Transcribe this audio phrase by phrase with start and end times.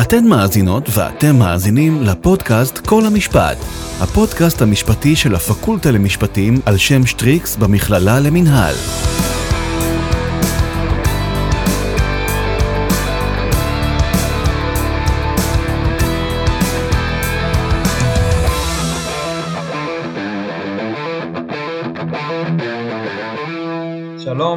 [0.00, 3.56] אתן מאזינות ואתם מאזינים לפודקאסט כל המשפט,
[4.00, 8.74] הפודקאסט המשפטי של הפקולטה למשפטים על שם שטריקס במכללה למינהל.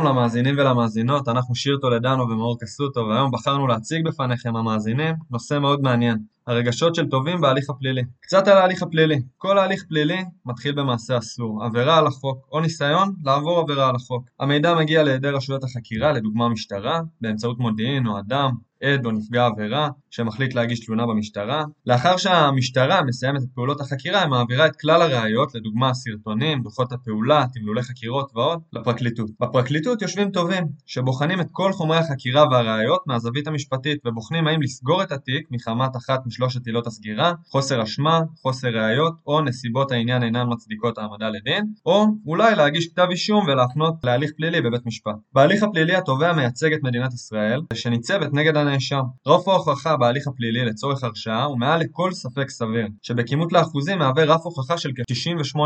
[0.05, 6.17] למאזינים ולמאזינות, אנחנו שיר טולדנו ומאור קסוטו, והיום בחרנו להציג בפניכם המאזינים נושא מאוד מעניין,
[6.47, 8.01] הרגשות של תובעים בהליך הפלילי.
[8.21, 9.21] קצת על ההליך הפלילי.
[9.37, 14.29] כל ההליך פלילי מתחיל במעשה אסור, עבירה על החוק, או ניסיון לעבור עבירה על החוק.
[14.39, 18.51] המידע מגיע לידי רשויות החקירה, לדוגמה משטרה, באמצעות מודיעין או אדם,
[18.83, 21.63] עד או נפגע עבירה שמחליט להגיש תלונה במשטרה.
[21.85, 27.45] לאחר שהמשטרה מסיימת את פעולות החקירה, היא מעבירה את כלל הראיות, לדוגמה סרטונים, דוחות הפעולה,
[27.53, 29.29] תמלולי חקירות ועוד, לפרקליטות.
[29.41, 35.11] בפרקליטות יושבים תובעים, שבוחנים את כל חומרי החקירה והראיות מהזווית המשפטית, ובוחנים האם לסגור את
[35.11, 40.97] התיק מחמת אחת משלושת עילות הסגירה, חוסר אשמה, חוסר ראיות, או נסיבות העניין אינן מצדיקות
[40.97, 45.15] העמדה לדין, או אולי להגיש כתב אישום ולהפנות להליך פלילי בבית משפט.
[45.33, 49.01] בהליך הפלילי התובע מייצג את מדינת ישראל, שניצבת נגד הנאשם.
[49.27, 54.41] רף ההוכחה בהליך הפלילי לצורך הרשעה הוא מעל לכל ספק סביר, שבכימות לאחוזים מהווה רף
[54.43, 55.59] הוכחה של כ-98%.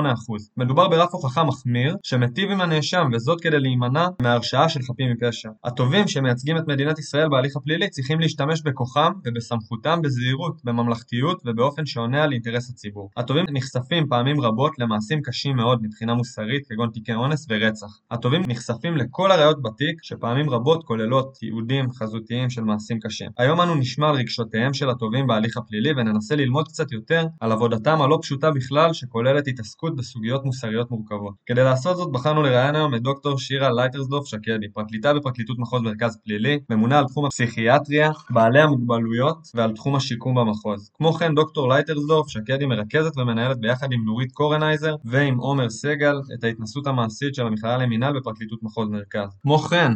[0.57, 5.49] מדובר ברף הוכחה מחמיר, שמטיב עם הנאשם, וזאת כדי להימנע מהרשעה של חפים מפשע.
[5.63, 12.23] התובעים שמייצגים את מדינת ישראל בהליך הפלילי צריכים להשתמש בכוחם ובסמכותם בזהירות, בממלכתיות ובאופן שעונה
[12.23, 13.09] על אינטרס הציבור.
[13.17, 17.87] התובעים נחשפים פעמים רבות למעשים קשים מאוד מבחינה מוסרית, כגון תיקי אונס ורצח.
[18.11, 23.29] התובעים נחשפים לכל הראיות בתיק, שפעמים רבות כוללות תיעודים חזותיים של מעשים קשים.
[23.37, 28.01] היום אנו נשמע על רגשותיהם של התובעים בהליך הפלילי וננסה ללמוד קצת יותר על עבודתם
[28.01, 31.33] הלא פשוטה בכלל שכוללת התעסקות בסוגיות מוסריות מורכבות.
[31.45, 36.17] כדי לעשות זאת בחרנו לראיין היום את דוקטור שירה לייטרסדורף שקדי, פרקליטה בפרקליטות מחוז מרכז
[36.23, 40.91] פלילי, ממונה על תחום הפסיכיאטריה, בעלי המוגבלויות ועל תחום השיקום במחוז.
[40.93, 46.43] כמו כן דוקטור לייטרסדורף שקדי מרכזת ומנהלת ביחד עם נורית קורנייזר ועם עומר סגל את
[46.43, 49.29] ההתנסות המעשית של המכללה למינהל בפרקליטות מחוז מרכז.
[49.41, 49.91] כמו כן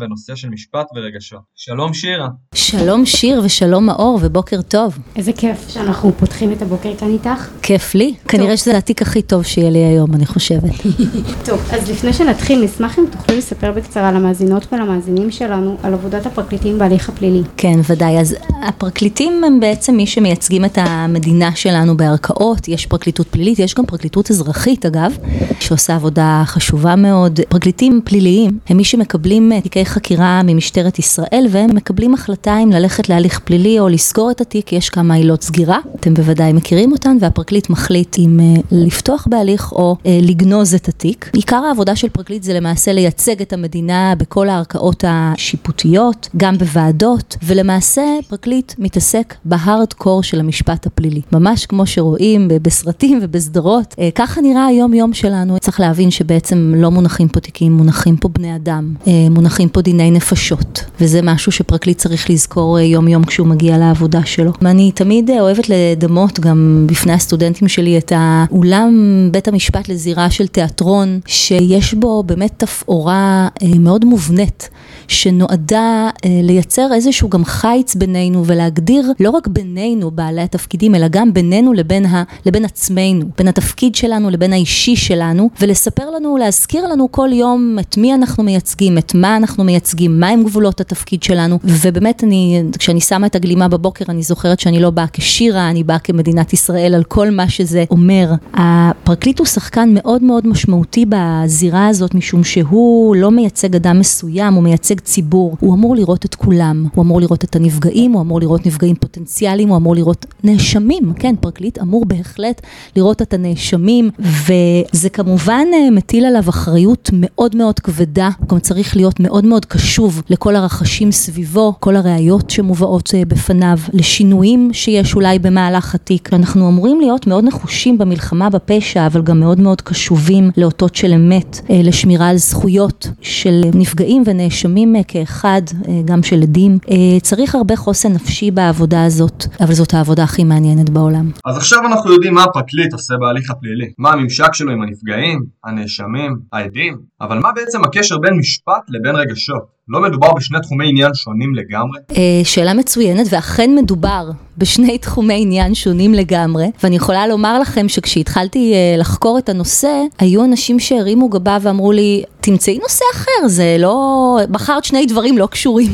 [0.00, 1.40] בנושא של משפט ורגשות.
[1.56, 2.28] שלום שירה.
[2.54, 4.98] שלום שיר ושלום מאור ובוקר טוב.
[5.16, 7.48] איזה כיף שאנחנו פותחים את הבוקר כאן איתך.
[7.62, 8.14] כיף לי.
[8.28, 10.70] כנראה שזה התיק הכי טוב שיהיה לי היום, אני חושבת.
[11.46, 16.78] טוב, אז לפני שנתחיל, נשמח אם תוכלו לספר בקצרה למאזינות ולמאזינים שלנו על עבודת הפרקליטים
[16.78, 17.42] בהליך הפלילי.
[17.56, 18.20] כן, ודאי.
[18.20, 22.68] אז הפרקליטים הם בעצם מי שמייצגים את המדינה שלנו בערכאות.
[22.68, 25.16] יש פרקליטות פלילית, יש גם פרקליטות אזרחית אגב,
[25.60, 27.40] שעושה עבודה חשובה מאוד.
[27.48, 33.38] פרקליטים פליליים הם מי שמקבלים תיקי חקירה ממשטרת ישראל והם מקבלים החלטה אם ללכת להליך
[33.38, 38.18] פלילי או לסגור את התיק, יש כמה עילות סגירה, אתם בוודאי מכירים אותן, והפרקליט מחליט
[38.18, 41.30] אם uh, לפתוח בהליך או uh, לגנוז את התיק.
[41.32, 48.02] עיקר העבודה של פרקליט זה למעשה לייצג את המדינה בכל הערכאות השיפוטיות, גם בוועדות, ולמעשה
[48.28, 51.20] פרקליט מתעסק בהארד קור של המשפט הפלילי.
[51.32, 55.58] ממש כמו שרואים בסרטים ובסדרות, uh, ככה נראה היום יום שלנו.
[55.58, 59.08] צריך להבין שבעצם לא מונחים פה תיקים, מונחים פה בני אדם, uh,
[59.52, 64.52] מונחים פה דיני נפשות, וזה משהו שפרקליט צריך לזכור יום יום כשהוא מגיע לעבודה שלו.
[64.62, 71.20] ואני תמיד אוהבת לדמות גם בפני הסטודנטים שלי את האולם בית המשפט לזירה של תיאטרון,
[71.26, 73.48] שיש בו באמת תפאורה
[73.78, 74.68] מאוד מובנית.
[75.08, 81.72] שנועדה לייצר איזשהו גם חיץ בינינו ולהגדיר לא רק בינינו בעלי התפקידים אלא גם בינינו
[81.72, 87.28] לבין, ה, לבין עצמנו, בין התפקיד שלנו לבין האישי שלנו ולספר לנו, להזכיר לנו כל
[87.32, 92.62] יום את מי אנחנו מייצגים, את מה אנחנו מייצגים, מהם גבולות התפקיד שלנו ובאמת אני,
[92.78, 96.94] כשאני שמה את הגלימה בבוקר אני זוכרת שאני לא באה כשירה, אני באה כמדינת ישראל
[96.94, 98.32] על כל מה שזה אומר.
[98.54, 104.62] הפרקליט הוא שחקן מאוד מאוד משמעותי בזירה הזאת משום שהוא לא מייצג אדם מסוים, הוא
[104.62, 108.66] מייצג ציבור, הוא אמור לראות את כולם, הוא אמור לראות את הנפגעים, הוא אמור לראות
[108.66, 112.60] נפגעים פוטנציאליים, הוא אמור לראות נאשמים, כן, פרקליט אמור בהחלט
[112.96, 119.20] לראות את הנאשמים וזה כמובן מטיל עליו אחריות מאוד מאוד כבדה, הוא גם צריך להיות
[119.20, 126.32] מאוד מאוד קשוב לכל הרחשים סביבו, כל הראיות שמובאות בפניו, לשינויים שיש אולי במהלך התיק.
[126.32, 131.60] אנחנו אמורים להיות מאוד נחושים במלחמה בפשע, אבל גם מאוד מאוד קשובים לאותות של אמת,
[131.70, 135.62] לשמירה על זכויות של נפגעים ונאשמים כאחד,
[136.04, 136.78] גם של עדים.
[137.22, 141.30] צריך הרבה חוסן נפשי בעבודה הזאת, אבל זאת העבודה הכי מעניינת בעולם.
[141.44, 146.36] אז עכשיו אנחנו יודעים מה הפרקליט עושה בהליך הפלילי, מה הממשק שלו עם הנפגעים, הנאשמים,
[146.52, 149.82] העדים, אבל מה בעצם הקשר בין משפט לבין רגשות.
[149.88, 151.98] לא מדובר בשני תחומי עניין שונים לגמרי?
[152.16, 158.72] אה, שאלה מצוינת, ואכן מדובר בשני תחומי עניין שונים לגמרי, ואני יכולה לומר לכם שכשהתחלתי
[158.74, 164.38] אה, לחקור את הנושא, היו אנשים שהרימו גבה ואמרו לי, תמצאי נושא אחר, זה לא...
[164.50, 165.90] בחרת שני דברים לא קשורים.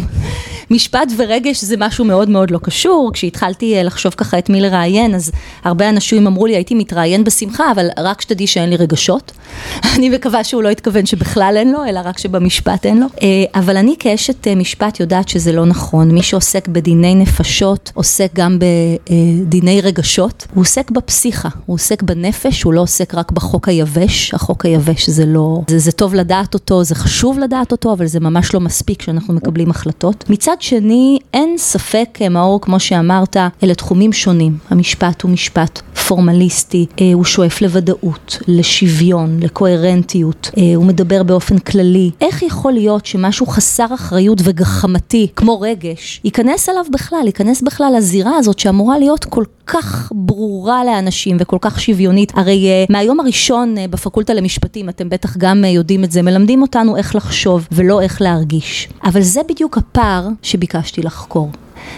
[0.70, 5.14] משפט ורגש זה משהו מאוד מאוד לא קשור, כשהתחלתי אה, לחשוב ככה את מי לראיין,
[5.14, 5.32] אז
[5.64, 9.32] הרבה אנשים אמרו לי, הייתי מתראיין בשמחה, אבל רק שתדעי שאין לי רגשות.
[9.96, 13.06] אני מקווה שהוא לא התכוון שבכלל אין לו, אלא רק שבמשפט אין לו.
[13.22, 16.10] אה, אבל אני כאשת אה, משפט יודעת שזה לא נכון.
[16.10, 20.46] מי שעוסק בדיני נפשות, עוסק גם בדיני רגשות.
[20.54, 24.34] הוא עוסק בפסיכה, הוא עוסק בנפש, הוא לא עוסק רק בחוק היבש.
[24.34, 25.60] החוק היבש זה לא...
[25.68, 29.34] זה, זה טוב לדעת אותו, זה חשוב לדעת אותו, אבל זה ממש לא מספיק כשאנחנו
[29.34, 30.24] מקבלים החלטות.
[30.30, 34.58] מצד שני, אין ספק, מאור, כמו שאמרת, אלה תחומים שונים.
[34.70, 42.10] המשפט הוא משפט פורמליסטי, אה, הוא שואף לוודאות, לשוויון, לקוהרנטיות, אה, הוא מדבר באופן כללי.
[42.20, 48.37] איך יכול להיות שמשהו חסר אחריות וגחמתי, כמו רגש, ייכנס אליו בכלל, ייכנס בכלל לזירה
[48.37, 52.32] הזאת שאמורה להיות כל כך ברורה לאנשים וכל כך שוויונית.
[52.34, 56.62] הרי uh, מהיום הראשון uh, בפקולטה למשפטים, אתם בטח גם uh, יודעים את זה, מלמדים
[56.62, 58.88] אותנו איך לחשוב ולא איך להרגיש.
[59.04, 61.50] אבל זה בדיוק הפער שביקשתי לחקור.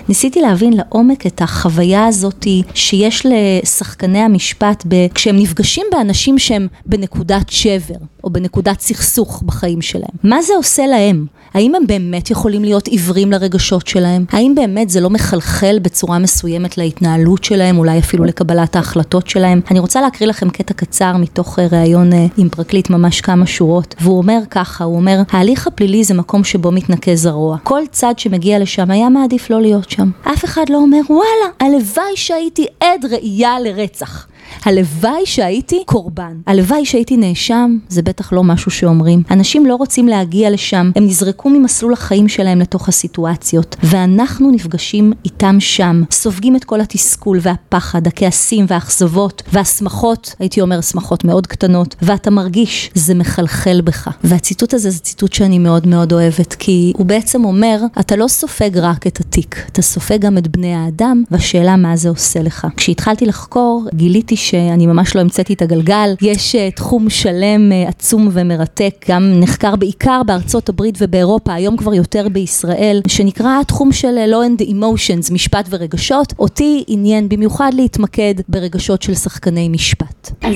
[0.08, 5.06] ניסיתי להבין לעומק את החוויה הזאת שיש לשחקני המשפט ב...
[5.14, 7.94] כשהם נפגשים באנשים שהם בנקודת שבר
[8.25, 10.17] או בנקודת סכסוך בחיים שלהם.
[10.23, 11.26] מה זה עושה להם?
[11.55, 14.25] האם הם באמת יכולים להיות עיוורים לרגשות שלהם?
[14.32, 19.61] האם באמת זה לא מחלחל בצורה מסוימת להתנהלות שלהם, אולי אפילו לקבלת ההחלטות שלהם?
[19.70, 23.94] אני רוצה להקריא לכם קטע קצר מתוך אה, ראיון אה, עם פרקליט, ממש כמה שורות,
[24.00, 27.56] והוא אומר ככה, הוא אומר, ההליך הפלילי זה מקום שבו מתנקז הרוע.
[27.62, 30.11] כל צד שמגיע לשם היה מעדיף לא להיות שם.
[30.23, 34.26] אף אחד לא אומר, וואלה, הלוואי שהייתי עד ראייה לרצח.
[34.64, 39.23] הלוואי שהייתי קורבן, הלוואי שהייתי נאשם, זה בטח לא משהו שאומרים.
[39.31, 45.56] אנשים לא רוצים להגיע לשם, הם נזרקו ממסלול החיים שלהם לתוך הסיטואציות, ואנחנו נפגשים איתם
[45.61, 52.31] שם, סופגים את כל התסכול והפחד, הכעסים והאכזבות, והשמחות, הייתי אומר שמחות מאוד קטנות, ואתה
[52.31, 54.08] מרגיש, זה מחלחל בך.
[54.25, 58.79] והציטוט הזה זה ציטוט שאני מאוד מאוד אוהבת, כי הוא בעצם אומר, אתה לא סופג
[58.79, 62.67] רק את התיק, אתה סופג גם את בני האדם, והשאלה מה זה עושה לך.
[62.76, 66.15] כשהתחלתי לחקור, גיליתי שאני ממש לא המצאתי את הגלגל.
[66.23, 71.95] יש uh, תחום שלם uh, עצום ומרתק, גם נחקר בעיקר בארצות הברית ובאירופה, היום כבר
[71.95, 76.35] יותר בישראל, שנקרא התחום של uh, law and emotions, משפט ורגשות.
[76.39, 80.31] אותי עניין במיוחד להתמקד ברגשות של שחקני משפט.
[80.43, 80.55] אז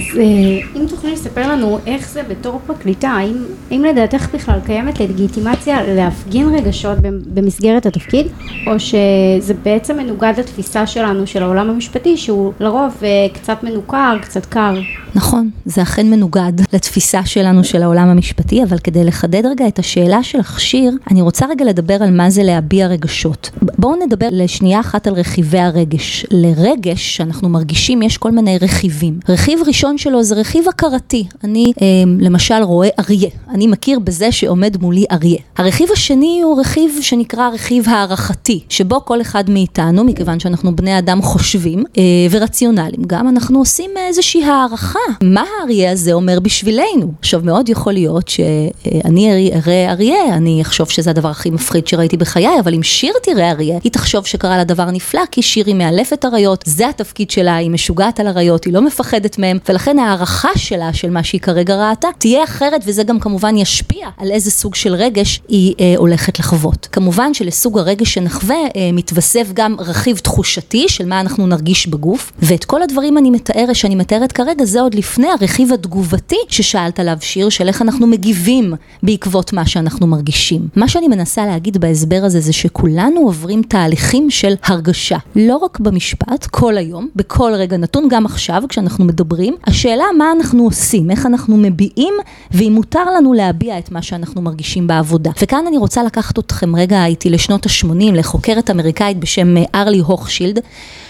[0.77, 3.37] אם תוכלי לספר לנו איך זה בתור פרקליטה, האם,
[3.71, 6.99] האם לדעתך בכלל קיימת לגיטימציה להפגין רגשות
[7.35, 8.27] במסגרת התפקיד,
[8.67, 13.03] או שזה בעצם מנוגד לתפיסה שלנו של העולם המשפטי, שהוא לרוב
[13.33, 14.75] קצת מנוגד מנוכר, קצת קר.
[15.15, 20.23] נכון, זה אכן מנוגד לתפיסה שלנו של העולם המשפטי, אבל כדי לחדד רגע את השאלה
[20.23, 23.50] של הכשיר, אני רוצה רגע לדבר על מה זה להביע רגשות.
[23.79, 26.26] בואו נדבר לשנייה אחת על רכיבי הרגש.
[26.31, 29.19] לרגש שאנחנו מרגישים יש כל מיני רכיבים.
[29.29, 31.26] רכיב ראשון שלו זה רכיב הכרתי.
[31.44, 31.87] אני אה,
[32.21, 35.38] למשל רואה אריה, אני מכיר בזה שעומד מולי אריה.
[35.56, 41.23] הרכיב השני הוא רכיב שנקרא רכיב הערכתי, שבו כל אחד מאיתנו, מכיוון שאנחנו בני אדם
[41.23, 47.12] חושבים אה, ורציונליים גם, אנחנו עושים איזושהי הערכה, מה האריה הזה אומר בשבילנו.
[47.19, 52.61] עכשיו מאוד יכול להיות שאני אראה אריה, אני אחשוב שזה הדבר הכי מפחיד שראיתי בחיי,
[52.61, 56.25] אבל אם שיר תראה אריה, היא תחשוב שקרה לה דבר נפלא, כי שיר היא מאלפת
[56.25, 60.93] אריות, זה התפקיד שלה, היא משוגעת על אריות, היא לא מפחדת מהם, ולכן הערכה שלה
[60.93, 64.94] של מה שהיא כרגע ראתה, תהיה אחרת, וזה גם כמובן ישפיע על איזה סוג של
[64.94, 66.88] רגש היא אה, הולכת לחוות.
[66.93, 72.64] כמובן שלסוג הרגש שנחווה אה, מתווסף גם רכיב תחושתי של מה אנחנו נרגיש בגוף, ואת
[72.64, 77.16] כל הדברים אני מתאר מתארת, שאני מתארת כרגע, זה עוד לפני הרכיב התגובתי ששאלת עליו
[77.20, 80.68] שיר, של איך אנחנו מגיבים בעקבות מה שאנחנו מרגישים.
[80.76, 85.18] מה שאני מנסה להגיד בהסבר הזה זה שכולנו עוברים תהליכים של הרגשה.
[85.37, 90.64] לא רק במשפט, כל היום, בכל רגע נתון, גם עכשיו כשאנחנו מדברים, השאלה מה אנחנו
[90.64, 92.14] עושים, איך אנחנו מביעים,
[92.50, 95.30] ואם מותר לנו להביע את מה שאנחנו מרגישים בעבודה.
[95.42, 100.58] וכאן אני רוצה לקחת אתכם רגע איתי לשנות ה-80, לחוקרת אמריקאית בשם אה, ארלי הוכשילד.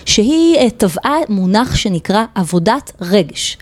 [0.07, 3.59] שהיא אה, טבעה מונח שנקרא עבודת רגש.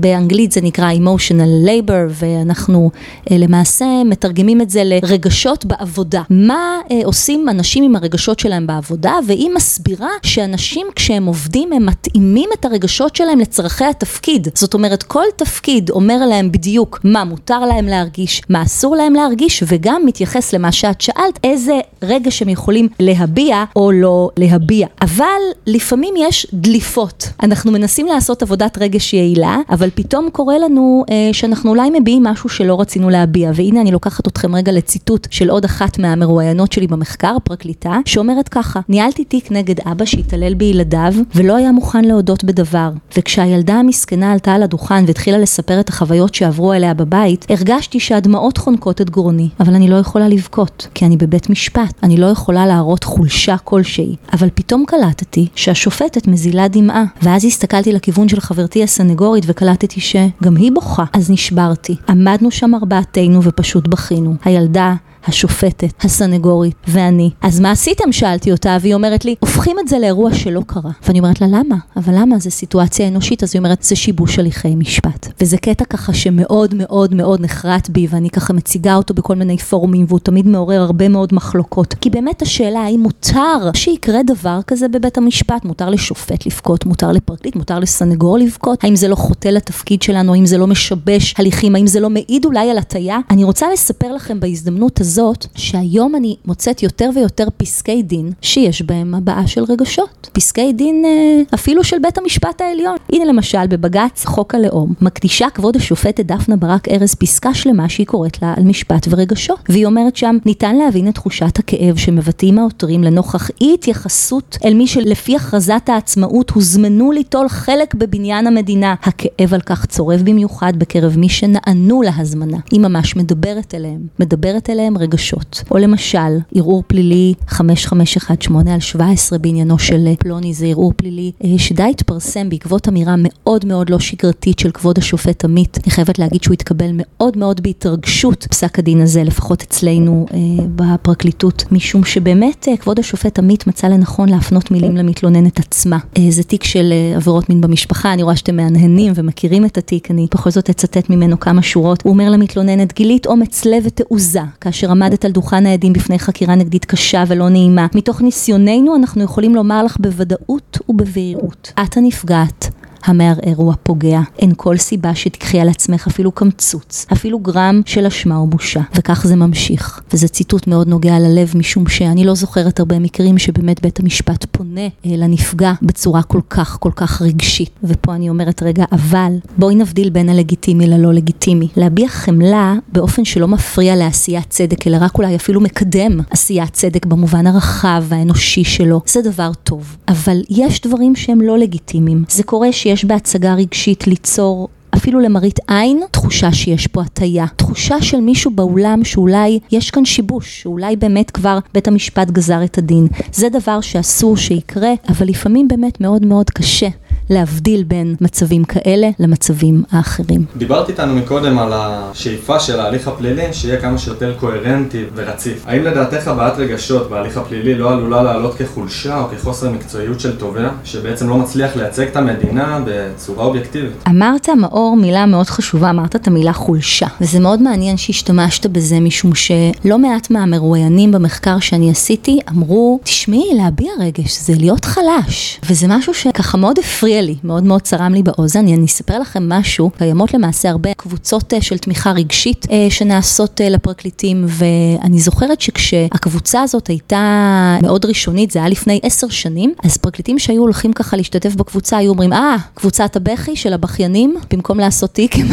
[0.00, 2.90] באנגלית זה נקרא emotional labor ואנחנו
[3.30, 6.22] אה, למעשה מתרגמים את זה לרגשות בעבודה.
[6.30, 12.50] מה אה, עושים אנשים עם הרגשות שלהם בעבודה והיא מסבירה שאנשים כשהם עובדים הם מתאימים
[12.60, 14.48] את הרגשות שלהם לצרכי התפקיד.
[14.54, 19.62] זאת אומרת כל תפקיד אומר להם בדיוק מה מותר להם להרגיש, מה אסור להם להרגיש
[19.66, 24.86] וגם מתייחס למה שאת שאלת איזה רגש הם יכולים להביע או לא להביע.
[25.02, 27.28] אבל לפעמים יש דליפות.
[27.42, 32.22] אנחנו מנסים לעשות עבודת רגש יעילה אבל אבל פתאום קורה לנו אה, שאנחנו אולי מביעים
[32.22, 36.86] משהו שלא רצינו להביע, והנה אני לוקחת אתכם רגע לציטוט של עוד אחת מהמרואיינות שלי
[36.86, 42.90] במחקר, פרקליטה, שאומרת ככה, ניהלתי תיק נגד אבא שהתעלל בילדיו, ולא היה מוכן להודות בדבר,
[43.16, 49.00] וכשהילדה המסכנה עלתה על הדוכן והתחילה לספר את החוויות שעברו אליה בבית, הרגשתי שהדמעות חונקות
[49.00, 53.04] את גרוני, אבל אני לא יכולה לבכות, כי אני בבית משפט, אני לא יכולה להראות
[53.04, 59.67] חולשה כלשהי, אבל פתאום קלטתי שהשופטת מזילה דמעה, ואז הסתכלתי לכיוון של חברתי הסנגורית וקלטתי
[60.00, 61.96] שגם היא בוכה, אז נשברתי.
[62.08, 64.34] עמדנו שם ארבעתנו ופשוט בכינו.
[64.44, 64.94] הילדה
[65.28, 67.30] השופטת, הסנגורית ואני.
[67.42, 68.12] אז מה עשיתם?
[68.12, 70.90] שאלתי אותה, והיא אומרת לי, הופכים את זה לאירוע שלא קרה.
[71.06, 71.76] ואני אומרת לה, למה?
[71.96, 72.38] אבל למה?
[72.38, 73.42] זה סיטואציה אנושית.
[73.42, 75.28] אז היא אומרת, זה שיבוש הליכי משפט.
[75.40, 80.06] וזה קטע ככה שמאוד מאוד מאוד נחרט בי, ואני ככה מציגה אותו בכל מיני פורומים,
[80.08, 81.94] והוא תמיד מעורר הרבה מאוד מחלוקות.
[82.00, 85.64] כי באמת השאלה, האם מותר שיקרה דבר כזה בבית המשפט?
[85.64, 88.84] מותר לשופט לבכות, מותר לפרקליט, מותר לסנגור לבכות?
[88.84, 90.34] האם זה לא חוטא לתפקיד שלנו?
[90.34, 91.74] האם זה לא משבש הליכים?
[91.74, 93.18] האם זה לא מעיד אולי על הטיה?
[93.30, 99.14] אני רוצה לספר לכם בהזדמנות הזאת, שהיום אני מוצאת יותר ויותר פסקי דין שיש בהם
[99.14, 100.30] הבעה של רגשות.
[100.32, 102.96] פסקי דין אה, אפילו של בית המשפט העליון.
[103.12, 108.42] הנה למשל בבג"ץ חוק הלאום, מקדישה כבוד השופטת דפנה ברק ארז פסקה שלמה שהיא קוראת
[108.42, 109.58] לה על משפט ורגשות.
[109.68, 114.86] והיא אומרת שם, ניתן להבין את תחושת הכאב שמבטאים העותרים לנוכח אי התייחסות אל מי
[114.86, 118.94] שלפי הכרזת העצמאות הוזמנו ליטול חלק בבניין המדינה.
[119.02, 122.58] הכאב על כך צורב במיוחד בקרב מי שנענו להזמנה.
[122.70, 125.62] היא ממש מדברת אליהם, מדברת אליהם רגשות.
[125.70, 131.82] או למשל, ערעור פלילי 5518 על 17 בעניינו של פלוני, זה ערעור פלילי אה, שדי
[131.82, 135.78] התפרסם בעקבות אמירה מאוד מאוד לא שגרתית של כבוד השופט עמית.
[135.84, 140.38] אני חייבת להגיד שהוא התקבל מאוד מאוד בהתרגשות, פסק הדין הזה, לפחות אצלנו אה,
[140.76, 145.98] בפרקליטות, משום שבאמת אה, כבוד השופט עמית מצא לנכון להפנות מילים למתלוננת עצמה.
[146.18, 150.10] אה, זה תיק של אה, עבירות מין במשפחה, אני רואה שאתם מהנהנים ומכירים את התיק,
[150.10, 152.02] אני בכל זאת אצטט ממנו כמה שורות.
[152.02, 156.84] הוא אומר למתלוננת, גילית אומץ לב ותעוזה, כאשר עמדת על דוכן העדים בפני חקירה נגדית
[156.84, 157.86] קשה ולא נעימה.
[157.94, 162.77] מתוך ניסיוננו אנחנו יכולים לומר לך בוודאות ובבהירות, את הנפגעת.
[163.08, 164.20] המערער הוא הפוגע.
[164.38, 168.80] אין כל סיבה שתקחי על עצמך אפילו קמצוץ, אפילו גרם של אשמה או בושה.
[168.94, 170.00] וכך זה ממשיך.
[170.12, 174.80] וזה ציטוט מאוד נוגע ללב, משום שאני לא זוכרת הרבה מקרים שבאמת בית המשפט פונה
[174.80, 177.70] אה, לנפגע בצורה כל כך כל כך רגשית.
[177.84, 181.68] ופה אני אומרת, רגע, אבל בואי נבדיל בין הלגיטימי ללא לגיטימי.
[181.76, 187.46] להביע חמלה באופן שלא מפריע לעשיית צדק, אלא רק אולי אפילו מקדם עשיית צדק במובן
[187.46, 189.96] הרחב והאנושי שלו, זה דבר טוב.
[190.08, 192.24] אבל יש דברים שהם לא לגיטימיים.
[192.28, 197.46] זה קורה שיש בהצגה רגשית ליצור אפילו למראית עין, תחושה שיש פה הטיה.
[197.56, 202.78] תחושה של מישהו באולם שאולי יש כאן שיבוש, שאולי באמת כבר בית המשפט גזר את
[202.78, 203.06] הדין.
[203.32, 206.88] זה דבר שאסור שיקרה, אבל לפעמים באמת מאוד מאוד קשה.
[207.30, 210.44] להבדיל בין מצבים כאלה למצבים האחרים.
[210.56, 215.64] דיברת איתנו מקודם על השאיפה של ההליך הפלילי שיהיה כמה שיותר קוהרנטי ורציף.
[215.66, 220.68] האם לדעתך הבעת רגשות בהליך הפלילי לא עלולה לעלות כחולשה או כחוסר מקצועיות של תובע,
[220.84, 223.92] שבעצם לא מצליח לייצג את המדינה בצורה אובייקטיבית?
[224.08, 227.06] אמרת, מאור, מילה מאוד חשובה, אמרת את המילה חולשה.
[227.20, 233.90] וזה מאוד מעניין שהשתמשת בזה, משום שלא מעט מהמרואיינים במחקר שאני עשיתי אמרו, תשמעי, להביע
[234.00, 235.60] רגש זה להיות חלש.
[235.70, 238.58] וזה משהו שככה מאוד הפריע לי, מאוד מאוד צרם לי באוזן.
[238.58, 243.68] אני אספר לכם משהו, קיימות למעשה הרבה קבוצות אה, של תמיכה רגשית אה, שנעשות אה,
[243.68, 250.38] לפרקליטים, ואני זוכרת שכשהקבוצה הזאת הייתה מאוד ראשונית, זה היה לפני עשר שנים, אז פרקליטים
[250.38, 255.36] שהיו הולכים ככה להשתתף בקבוצה היו אומרים, אה, קבוצת הבכי של הבכיינים, במקום לעשות תיק,
[255.36, 255.48] הם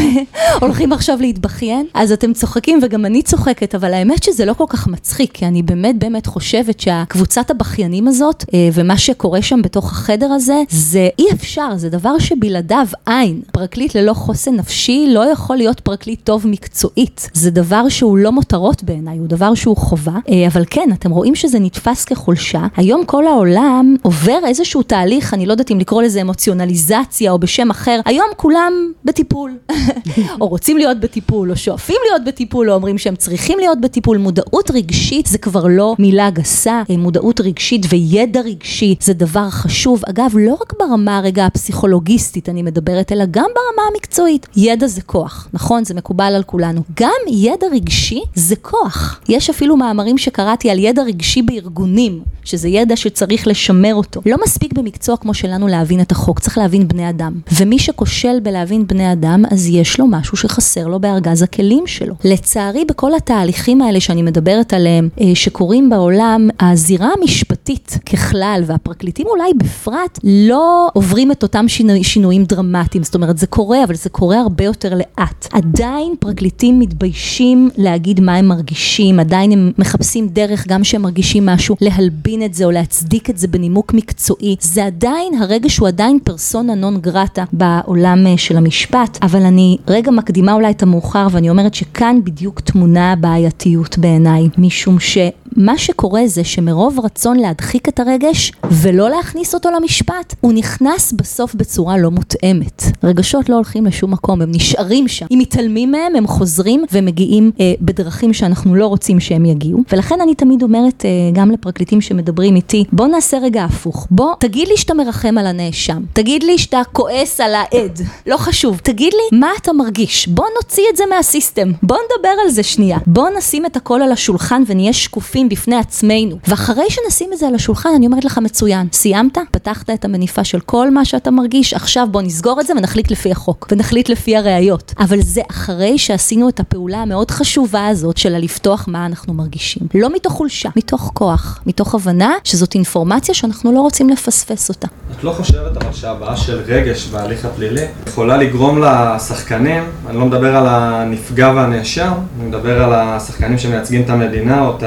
[0.61, 1.85] הולכים עכשיו להתבכיין.
[1.93, 5.63] אז אתם צוחקים וגם אני צוחקת, אבל האמת שזה לא כל כך מצחיק, כי אני
[5.63, 11.54] באמת באמת חושבת שהקבוצת הבכיינים הזאת, ומה שקורה שם בתוך החדר הזה, זה אי אפשר,
[11.75, 13.41] זה דבר שבלעדיו אין.
[13.51, 17.29] פרקליט ללא חוסן נפשי לא יכול להיות פרקליט טוב מקצועית.
[17.33, 20.17] זה דבר שהוא לא מותרות בעיניי, הוא דבר שהוא חובה.
[20.47, 22.67] אבל כן, אתם רואים שזה נתפס כחולשה.
[22.75, 27.69] היום כל העולם עובר איזשהו תהליך, אני לא יודעת אם לקרוא לזה אמוציונליזציה או בשם
[27.69, 27.99] אחר.
[28.05, 28.73] היום כולם
[29.05, 29.57] בטיפול,
[30.41, 34.17] או רוצים להיות בטיפול, או שואפים להיות בטיפול, או אומרים שהם צריכים להיות בטיפול.
[34.17, 40.01] מודעות רגשית זה כבר לא מילה גסה, מודעות רגשית וידע רגשי זה דבר חשוב.
[40.09, 44.47] אגב, לא רק ברמה הרגע הפסיכולוגיסטית אני מדברת, אלא גם ברמה המקצועית.
[44.55, 45.85] ידע זה כוח, נכון?
[45.85, 46.81] זה מקובל על כולנו.
[46.99, 49.19] גם ידע רגשי זה כוח.
[49.29, 54.21] יש אפילו מאמרים שקראתי על ידע רגשי בארגונים, שזה ידע שצריך לשמר אותו.
[54.25, 57.33] לא מספיק במקצוע כמו שלנו להבין את החוק, צריך להבין בני אדם.
[57.59, 62.15] ומי שכושל בלהבין בני אדם, אז יש לו משהו שחסר לו בארגז הכלים שלו.
[62.23, 70.19] לצערי, בכל התהליכים האלה שאני מדברת עליהם, שקורים בעולם, הזירה המשפטית ככלל, והפרקליטים אולי בפרט,
[70.23, 74.39] לא עוברים עוברים את אותם שינוי, שינויים דרמטיים, זאת אומרת זה קורה, אבל זה קורה
[74.39, 75.47] הרבה יותר לאט.
[75.53, 81.75] עדיין פרקליטים מתביישים להגיד מה הם מרגישים, עדיין הם מחפשים דרך, גם כשהם מרגישים משהו,
[81.81, 84.55] להלבין את זה או להצדיק את זה בנימוק מקצועי.
[84.59, 90.11] זה עדיין, הרגש הוא עדיין פרסונה נון גרטה בעולם אה, של המשפט, אבל אני רגע
[90.11, 95.17] מקדימה אולי את המאוחר ואני אומרת שכאן בדיוק טמונה הבעייתיות בעיניי, משום ש...
[95.55, 101.55] מה שקורה זה שמרוב רצון להדחיק את הרגש ולא להכניס אותו למשפט, הוא נכנס בסוף
[101.55, 102.83] בצורה לא מותאמת.
[103.03, 105.25] רגשות לא הולכים לשום מקום, הם נשארים שם.
[105.31, 109.79] אם מתעלמים מהם, הם חוזרים ומגיעים אה, בדרכים שאנחנו לא רוצים שהם יגיעו.
[109.91, 114.07] ולכן אני תמיד אומרת אה, גם לפרקליטים שמדברים איתי, בוא נעשה רגע הפוך.
[114.11, 116.03] בוא, תגיד לי שאתה מרחם על הנאשם.
[116.13, 118.01] תגיד לי שאתה כועס על העד.
[118.27, 118.79] לא חשוב.
[118.83, 120.27] תגיד לי מה אתה מרגיש.
[120.27, 121.71] בוא נוציא את זה מהסיסטם.
[121.83, 122.97] בוא נדבר על זה שנייה.
[123.07, 126.37] בוא נשים את הכל על השולחן ונהיה שקופים עומדים בפני עצמנו.
[126.47, 129.37] ואחרי שנשים את זה על השולחן, אני אומרת לך, מצוין, סיימת?
[129.51, 133.31] פתחת את המניפה של כל מה שאתה מרגיש, עכשיו בוא נסגור את זה ונחליט לפי
[133.31, 134.93] החוק, ונחליט לפי הראיות.
[134.99, 139.87] אבל זה אחרי שעשינו את הפעולה המאוד חשובה הזאת של לפתוח מה אנחנו מרגישים.
[139.95, 144.87] לא מתוך חולשה, מתוך כוח, מתוך הבנה שזאת אינפורמציה שאנחנו לא רוצים לפספס אותה.
[145.11, 150.55] את לא חושבת אבל שהבעה של רגש בהליך הפלילי יכולה לגרום לשחקנים, אני לא מדבר
[150.55, 154.83] על הנפגע והנאשם, אני מדבר על השחקנים שמייצגים את המדינה או את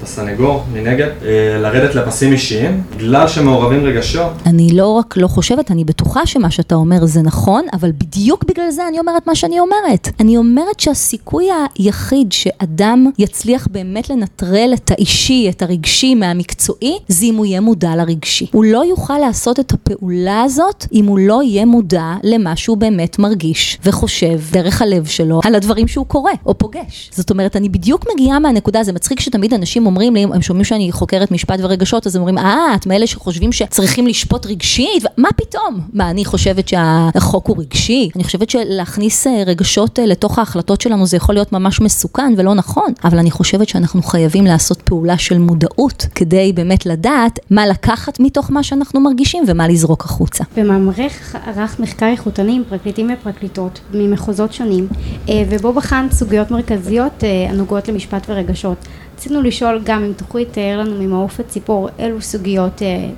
[0.00, 4.32] את הסנגור מנגד, אה, לרדת לפסים אישיים, בגלל שמעורבים רגשות.
[4.46, 8.70] אני לא רק לא חושבת, אני בטוחה שמה שאתה אומר זה נכון, אבל בדיוק בגלל
[8.70, 10.08] זה אני אומרת מה שאני אומרת.
[10.20, 17.34] אני אומרת שהסיכוי היחיד שאדם יצליח באמת לנטרל את האישי, את הרגשי מהמקצועי, זה אם
[17.34, 18.46] הוא יהיה מודע לרגשי.
[18.52, 23.18] הוא לא יוכל לעשות את הפעולה הזאת אם הוא לא יהיה מודע למה שהוא באמת
[23.18, 27.10] מרגיש וחושב דרך הלב שלו על הדברים שהוא קורא או פוגש.
[27.14, 30.92] זאת אומרת, אני בדיוק מגיעה מהנקודה, זה מצחיק שתמיד אנשים אומרים לי, הם שומעים שאני
[30.92, 35.04] חוקרת משפט ורגשות, אז הם אומרים, אה, את מאלה שחושבים שצריכים לשפוט רגשית?
[35.16, 35.80] מה פתאום?
[35.92, 38.08] מה, אני חושבת שהחוק הוא רגשי?
[38.16, 42.54] אני חושבת שלהכניס אה, רגשות אה, לתוך ההחלטות שלנו זה יכול להיות ממש מסוכן ולא
[42.54, 48.20] נכון, אבל אני חושבת שאנחנו חייבים לעשות פעולה של מודעות, כדי באמת לדעת מה לקחת
[48.20, 50.44] מתוך מה שאנחנו מרגישים ומה לזרוק החוצה.
[50.56, 54.88] במאמרך ערך מחקר איכותני עם פרקליטים ופרקליטות ממחוזות שונים,
[55.28, 58.86] אה, ובו בחן סוגיות מרכזיות הנוגעות למשפט ורגשות.
[59.20, 63.10] רצינו לשאול גם אם תוכלי לתאר לנו ממעוף הציפור אילו סוגיות אה,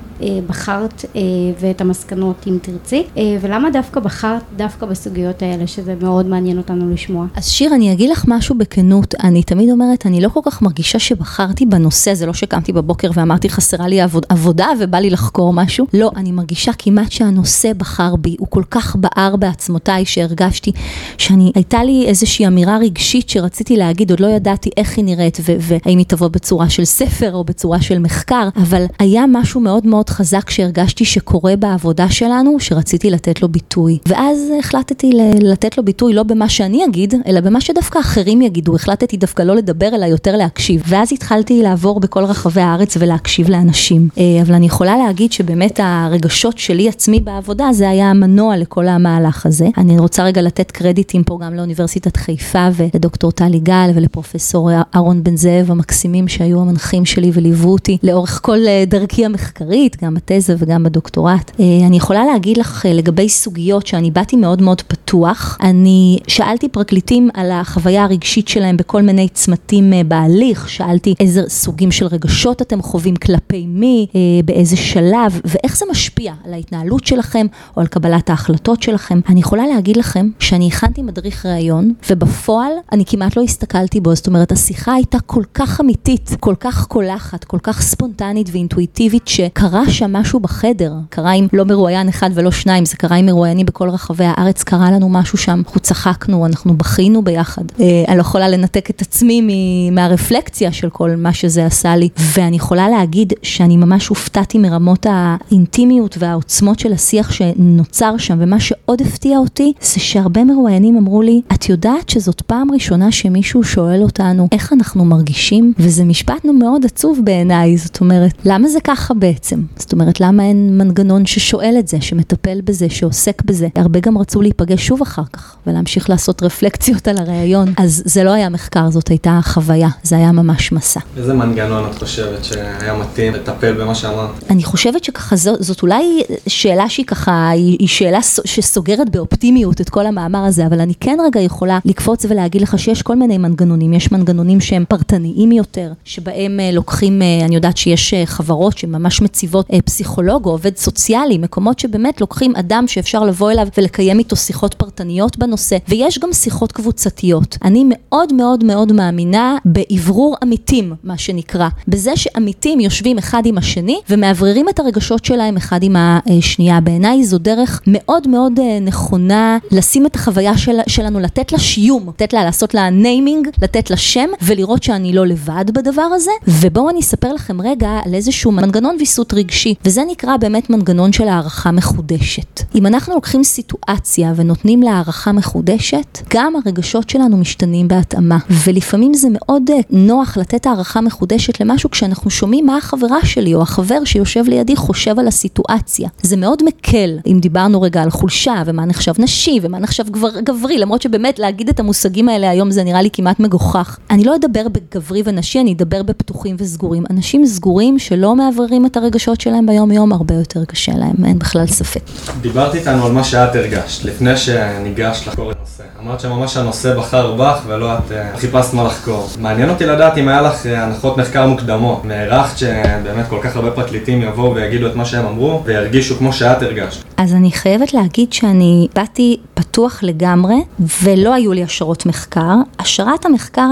[0.46, 1.20] בחרת אה,
[1.61, 6.90] ואת המסקנות אם תרצי, אה, ולמה דווקא בחרת דווקא בסוגיות האלה, שזה מאוד מעניין אותנו
[6.90, 7.26] לשמוע.
[7.35, 10.98] אז שיר, אני אגיד לך משהו בכנות, אני תמיד אומרת, אני לא כל כך מרגישה
[10.98, 15.87] שבחרתי בנושא, זה לא שקמתי בבוקר ואמרתי חסרה לי עבוד, עבודה ובא לי לחקור משהו,
[15.94, 20.72] לא, אני מרגישה כמעט שהנושא בחר בי, הוא כל כך בער בעצמותיי שהרגשתי
[21.18, 25.98] שאני, הייתה לי איזושהי אמירה רגשית שרציתי להגיד, עוד לא ידעתי איך היא נראית והאם
[25.98, 30.51] היא תבוא בצורה של ספר או בצורה של מחקר, אבל היה משהו מאוד מאוד חזק
[30.51, 33.98] שהרגשתי שקורה בעבודה שלנו, שרציתי לתת לו ביטוי.
[34.09, 38.75] ואז החלטתי לתת לו ביטוי לא במה שאני אגיד, אלא במה שדווקא אחרים יגידו.
[38.75, 40.83] החלטתי דווקא לא לדבר, אלא יותר להקשיב.
[40.87, 44.09] ואז התחלתי לעבור בכל רחבי הארץ ולהקשיב לאנשים.
[44.18, 49.46] אה, אבל אני יכולה להגיד שבאמת הרגשות שלי עצמי בעבודה, זה היה המנוע לכל המהלך
[49.46, 49.68] הזה.
[49.79, 55.37] אני רוצה רגע לתת קרדיטים פה גם לאוניברסיטת חיפה ולדוקטור טלי גל ולפרופסור אהרון בן
[55.37, 59.91] זאב המקסימים שהיו המנחים שלי וליוו אותי לאורך כל אה, דרכי המחקרית.
[60.02, 61.50] גם בתזה וגם בדוקטורט.
[61.61, 65.59] אה, אני יכולה להגיד לך אה, לגבי סוגיות שאני באתי מאוד מאוד פתוח.
[65.61, 71.90] אני שאלתי פרקליטים על החוויה הרגשית שלהם בכל מיני צמתים אה, בהליך, שאלתי איזה סוגים
[71.90, 74.07] של רגשות אתם חווים כלפי מי,
[74.44, 79.20] באיזה שלב, ואיך זה משפיע על ההתנהלות שלכם או על קבלת ההחלטות שלכם.
[79.28, 84.26] אני יכולה להגיד לכם שאני הכנתי מדריך ראיון, ובפועל אני כמעט לא הסתכלתי בו, זאת
[84.26, 90.12] אומרת השיחה הייתה כל כך אמיתית, כל כך קולחת, כל כך ספונטנית ואינטואיטיבית, שקרה שם
[90.12, 94.25] משהו בחדר, קרה עם לא מרואיין אחד ולא שניים, זה קרה עם מרואיינים בכל רחבי
[94.25, 97.62] הארץ, קרה לנו משהו שם, אנחנו צחקנו, אנחנו בכינו ביחד.
[97.81, 102.57] אה, אני לא יכולה לנתק את עצמי מהרפלקציה של כל מה שזה עשה לי, ואני
[102.57, 109.38] יכולה להגיד שאני ממש הופתעתי מרמות האינטימיות והעוצמות של השיח שנוצר שם, ומה שעוד הפתיע
[109.38, 114.73] אותי, זה שהרבה מרואיינים אמרו לי, את יודעת שזאת פעם ראשונה שמישהו שואל אותנו איך
[114.73, 115.73] אנחנו מרגישים?
[115.79, 119.62] וזה משפט מאוד עצוב בעיניי, זאת אומרת, למה זה ככה בעצם?
[119.78, 123.68] זאת אומרת, למה אין מנגנון ששואל את זה, שמטפל בזה, שעוסק בזה?
[123.76, 127.72] הרבה גם רצו להיפגש שוב אחר כך, ולהמשיך לעשות רפלקציות על הראיון.
[127.76, 131.00] אז זה לא היה מחקר, זאת הייתה חוויה, זה היה ממש מסע.
[131.16, 134.30] איזה מנגנון את חושבת שהיה מתאים לטפל במה שאמרת?
[134.50, 139.90] אני חושבת שככה, זאת, זאת אולי שאלה שהיא ככה, היא, היא שאלה שסוגרת באופטימיות את
[139.90, 143.92] כל המאמר הזה, אבל אני כן רגע יכולה לקפוץ ולהגיד לך שיש כל מיני מנגנונים,
[143.92, 149.22] יש מנגנונים שהם פרטניים יותר, שבהם אה, לוקחים, אה, אני יודעת שיש אה, חברות שממש
[149.22, 154.18] מציבות להיות אה, פסיכולוג או עובד סוציאלי, מקומות שבאמת לוקחים אדם שאפשר לבוא אליו ולקיים
[154.18, 157.59] איתו שיחות פרטניות בנושא, ויש גם שיחות קבוצתיות.
[157.64, 164.01] אני מאוד מאוד מאוד מאמינה באוורור עמיתים, מה שנקרא, בזה שעמיתים יושבים אחד עם השני
[164.11, 166.81] ומאווררים את הרגשות שלהם אחד עם השנייה.
[166.81, 172.09] בעיניי זו דרך מאוד מאוד אה, נכונה לשים את החוויה של, שלנו, לתת לה שיום,
[172.09, 176.31] לתת לה, לעשות לה naming, לתת לה שם ולראות שאני לא לבד בדבר הזה.
[176.48, 179.51] ובואו אני אספר לכם רגע על איזשהו מנגנון ויסות רגשי,
[179.84, 182.60] וזה נקרא באמת מנגנון של הערכה מחודשת.
[182.74, 188.38] אם אנחנו לוקחים סיטואציה ונותנים לה הערכה מחודשת, גם הרגשות שלנו משתנים בהתאמה.
[188.64, 193.62] ולפעמים זה מאוד אה, נוח לתת הערכה מחודשת למשהו כשאנחנו שומעים מה החברה שלי או
[193.62, 196.08] החבר שיושב לידי חושב על הסיטואציה.
[196.22, 200.78] זה מאוד מקל, אם דיברנו רגע על חולשה ומה נחשב נשי ומה נחשב גבר, גברי,
[200.78, 203.98] למרות שבאמת להגיד את המושגים האלה היום זה נראה לי כמעט מגוחך.
[204.10, 207.04] אני לא אדבר בגברי ונשי, אני אדבר בפתוחים וסגורים.
[207.10, 211.66] אנשים סגורים שלא מאווררים את הרגשות שלהם ביום יום, הרבה יותר קשה להם, אין בכלל
[211.66, 212.00] ספק.
[212.40, 215.83] דיברת איתנו על מה שאת הרגשת, לפני שניגשת לחקור את הנושא.
[216.02, 219.28] אמרת שממש הנושא בחר בך ולא את uh, חיפשת מה לחקור.
[219.40, 222.05] מעניין אותי לדעת אם היה לך uh, הנחות מחקר מוקדמות.
[222.05, 226.62] נערכת שבאמת כל כך הרבה פרקליטים יבואו ויגידו את מה שהם אמרו וירגישו כמו שאת
[226.62, 227.05] הרגשת.
[227.16, 230.57] אז אני חייבת להגיד שאני באתי פתוח לגמרי
[231.02, 232.55] ולא היו לי השערות מחקר.
[232.78, 233.68] השערת המחקר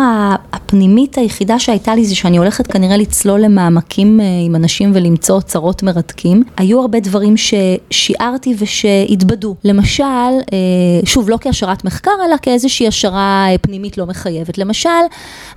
[0.53, 5.60] הפנימית היחידה שהייתה לי זה שאני הולכת כנראה לצלול למעמקים uh, עם אנשים ולמצוא אוצרות
[5.83, 6.43] מרתקים.
[6.57, 9.55] היו הרבה דברים ששיערתי ושהתבדו.
[9.65, 10.05] למשל,
[10.41, 14.59] uh, שוב, לא כהשערת מחקר, אלא כאיזושהי השערה אה, פנימית לא מחייבת.
[14.59, 14.89] למשל,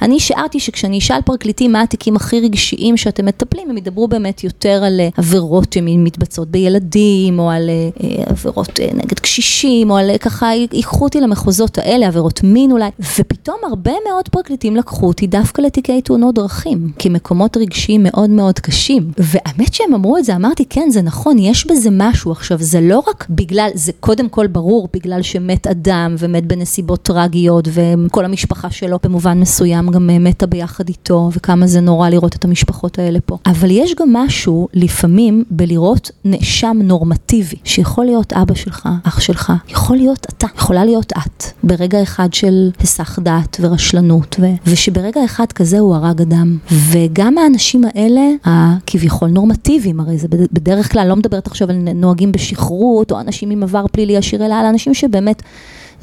[0.01, 4.83] אני שיערתי שכשאני אשאל פרקליטים מה התיקים הכי רגשיים שאתם מטפלים, הם ידברו באמת יותר
[4.85, 11.03] על אה, עבירות שמתבצעות בילדים, או על אה, עבירות נגד קשישים, או על ככה, ייקחו
[11.03, 12.89] אותי למחוזות האלה, עבירות מין אולי,
[13.19, 19.11] ופתאום הרבה מאוד פרקליטים לקחו אותי דווקא לתיקי תאונות דרכים, כמקומות רגשיים מאוד מאוד קשים.
[19.17, 22.31] והאמת שהם אמרו את זה, אמרתי, כן, זה נכון, יש בזה משהו.
[22.31, 27.67] עכשיו, זה לא רק בגלל, זה קודם כל ברור, בגלל שמת אדם ומת בנסיבות טרגיות,
[27.71, 32.45] וכל המשפחה שלו במובן מסוים גם אה, מתה ביחד איתו, וכמה זה נורא לראות את
[32.45, 33.37] המשפחות האלה פה.
[33.45, 39.97] אבל יש גם משהו, לפעמים, בלראות נאשם נורמטיבי, שיכול להיות אבא שלך, אח שלך, יכול
[39.97, 45.79] להיות אתה, יכולה להיות את, ברגע אחד של היסח דעת ורשלנות, ו- ושברגע אחד כזה
[45.79, 46.57] הוא הרג אדם.
[46.71, 53.11] וגם האנשים האלה, הכביכול נורמטיביים, הרי זה בדרך כלל, לא מדברת עכשיו על נוהגים בשכרות,
[53.11, 55.43] או אנשים עם עבר פלילי עשיר, אלא על אנשים שבאמת...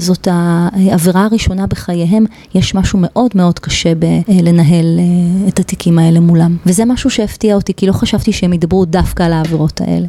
[0.00, 6.56] זאת העבירה הראשונה בחייהם, יש משהו מאוד מאוד קשה בלנהל אה, את התיקים האלה מולם.
[6.66, 10.06] וזה משהו שהפתיע אותי, כי לא חשבתי שהם ידברו דווקא על העבירות האלה.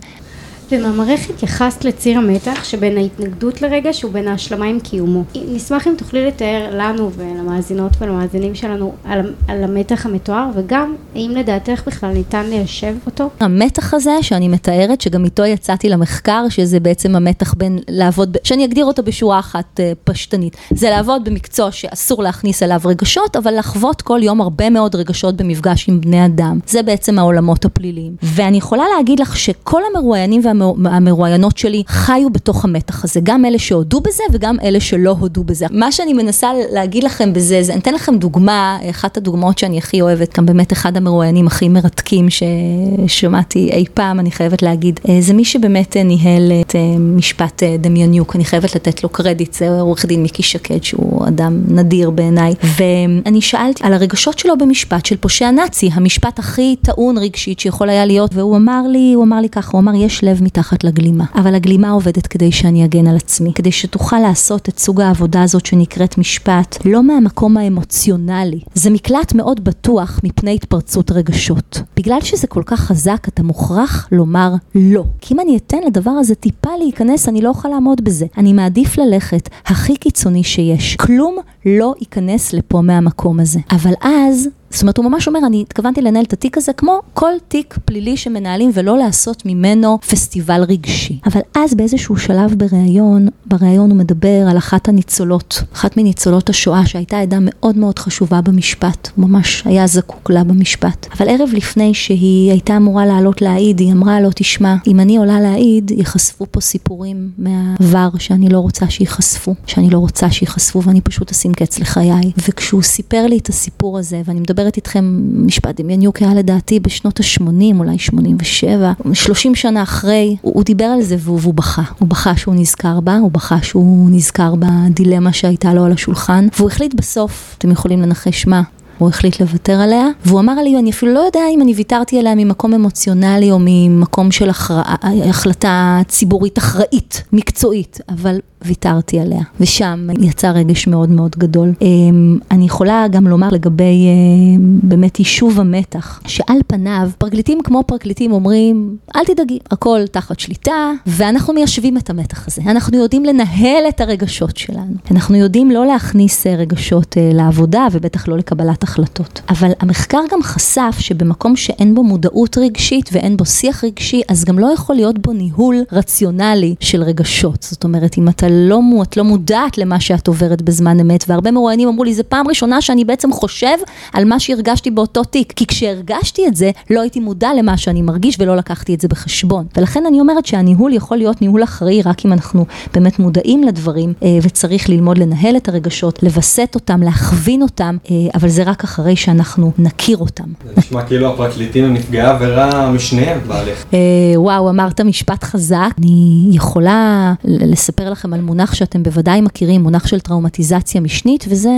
[0.72, 5.24] במאמרך התייחסת לציר המתח שבין ההתנגדות לרגש ובין ההשלמה עם קיומו.
[5.36, 11.82] נשמח אם תוכלי לתאר לנו ולמאזינות ולמאזינים שלנו על, על המתח המתואר וגם האם לדעתך
[11.88, 13.30] בכלל ניתן ליישב אותו?
[13.40, 18.86] המתח הזה שאני מתארת שגם איתו יצאתי למחקר שזה בעצם המתח בין לעבוד, שאני אגדיר
[18.86, 24.20] אותו בשורה אחת אה, פשטנית, זה לעבוד במקצוע שאסור להכניס אליו רגשות אבל לחוות כל
[24.24, 26.60] יום הרבה מאוד רגשות במפגש עם בני אדם.
[26.68, 28.16] זה בעצם העולמות הפליליים.
[28.24, 30.61] ואני יכולה להגיד לך שכל המרואיינים וה...
[30.86, 35.65] המרואיינות שלי חיו בתוך המתח הזה, גם אלה שהודו בזה וגם אלה שלא הודו בזה.
[35.71, 40.02] מה שאני מנסה להגיד לכם בזה, זה, אני אתן לכם דוגמה, אחת הדוגמאות שאני הכי
[40.02, 45.34] אוהבת, גם באמת אחד המרואיינים הכי מרתקים ששמעתי אי פעם, אני חייבת להגיד, אה, זה
[45.34, 50.06] מי שבאמת אה, ניהל את אה, משפט דמיוניוק, אני חייבת לתת לו קרדיט, זה עורך
[50.06, 55.52] דין מיקי שקד, שהוא אדם נדיר בעיניי, ואני שאלתי על הרגשות שלו במשפט של פושע
[55.52, 59.71] נאצי, המשפט הכי טעון רגשית שיכול היה להיות, והוא אמר לי, הוא אמר לי ככה,
[59.71, 61.26] הוא אמר, יש לב מתחת לגלימה.
[61.36, 65.66] אבל הגלימה עובדת כדי שאני אגן על עצמי, כדי שתוכל לעשות את סוג העבודה הזאת
[65.66, 68.60] שנקראת משפט, לא מהמקום האמוציונלי.
[68.74, 71.82] זה מקלט מאוד בטוח מפני התפרצות רגשות.
[71.98, 75.04] בגלל שזה כל כך חזק, אתה מוכרח לומר לא.
[75.22, 78.26] כי אם אני אתן לדבר הזה טיפה להיכנס, אני לא אוכל לעמוד בזה.
[78.38, 80.96] אני מעדיף ללכת הכי קיצוני שיש.
[80.96, 83.60] כלום לא ייכנס לפה מהמקום הזה.
[83.72, 87.32] אבל אז זאת אומרת, הוא ממש אומר, אני התכוונתי לנהל את התיק הזה כמו כל
[87.48, 91.20] תיק פלילי שמנהלים ולא לעשות ממנו פסטיבל רגשי.
[91.26, 97.20] אבל אז באיזשהו שלב בריאיון, בריאיון הוא מדבר על אחת הניצולות, אחת מניצולות השואה שהייתה
[97.20, 101.08] עדה מאוד מאוד חשובה במשפט, הוא ממש היה זקוק לה במשפט.
[101.18, 105.40] אבל ערב לפני שהיא הייתה אמורה לעלות להעיד, היא אמרה לו, תשמע, אם אני עולה
[105.42, 111.32] להעיד, ייחשפו פה סיפורים מהעבר שאני לא רוצה שייחשפו, שאני לא רוצה שייחשפו ואני פשוט
[111.32, 112.32] אשים קץ לחיי.
[112.48, 117.19] וכשהוא סיפר לי את הסיפור הזה, ואני מדבר מדברת איתכם, משפט דמיוניוק היה לדעתי בשנות
[117.19, 121.82] ה-80, אולי 87, 30 שנה אחרי, הוא, הוא דיבר על זה והוא, והוא בכה.
[122.00, 126.67] הוא בכה שהוא נזכר בה, הוא בכה שהוא נזכר בדילמה שהייתה לו על השולחן, והוא
[126.69, 128.62] החליט בסוף, אתם יכולים לנחש מה,
[128.97, 132.36] הוא החליט לוותר עליה, והוא אמר לי, אני אפילו לא יודע אם אני ויתרתי עליה
[132.36, 134.95] ממקום אמוציונלי או ממקום של הכרעה,
[135.30, 141.74] החלטה ציבורית אחראית, מקצועית, אבל ויתרתי עליה, ושם יצא רגש מאוד מאוד גדול.
[141.82, 148.32] אמ, אני יכולה גם לומר לגבי אמ, באמת יישוב המתח, שעל פניו פרקליטים כמו פרקליטים
[148.32, 152.62] אומרים, אל תדאגי, הכל תחת שליטה, ואנחנו מיישבים את המתח הזה.
[152.71, 154.93] אנחנו יודעים לנהל את הרגשות שלנו.
[155.12, 159.41] אנחנו יודעים לא להכניס אה, רגשות אה, לעבודה, ובטח לא לקבלת החלטות.
[159.50, 164.60] אבל המחקר גם חשף שבמקום שאין בו מודעות רגשית ואין בו שיח רגשי, אז גם
[164.60, 167.67] לא יכול להיות בו ניהול רציונלי של רגשות.
[167.69, 171.88] זאת אומרת, אם אתה לא, את לא מודעת למה שאת עוברת בזמן אמת, והרבה מרואיינים
[171.88, 173.78] אמרו לי, זו פעם ראשונה שאני בעצם חושב
[174.14, 178.38] על מה שהרגשתי באותו תיק, כי כשהרגשתי את זה, לא הייתי מודע למה שאני מרגיש
[178.40, 179.66] ולא לקחתי את זה בחשבון.
[179.78, 184.38] ולכן אני אומרת שהניהול יכול להיות ניהול אחראי רק אם אנחנו באמת מודעים לדברים, אה,
[184.42, 189.72] וצריך ללמוד לנהל את הרגשות, לווסת אותם, להכווין אותם, אה, אבל זה רק אחרי שאנחנו
[189.78, 190.44] נכיר אותם.
[190.66, 193.86] זה נשמע כאילו הפרקליטים הם נפגעי עבירה משניהם בהליך.
[193.94, 194.00] אה,
[194.36, 195.90] וואו, אמרת משפט חזק.
[195.98, 201.70] אני יכולה לספר לכם על מונח שאתם בוודאי מכירים, מונח של טראומטיזציה משנית, וזה,